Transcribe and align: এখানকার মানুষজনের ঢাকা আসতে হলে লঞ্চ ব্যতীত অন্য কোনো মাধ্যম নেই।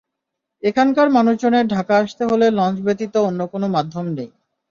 এখানকার 0.63 1.07
মানুষজনের 1.09 1.65
ঢাকা 1.67 1.95
আসতে 1.97 2.23
হলে 2.25 2.45
লঞ্চ 2.51 2.77
ব্যতীত 2.85 3.13
অন্য 3.27 3.39
কোনো 3.53 3.67
মাধ্যম 3.75 4.05
নেই। 4.17 4.29